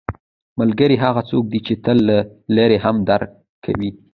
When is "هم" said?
2.85-2.95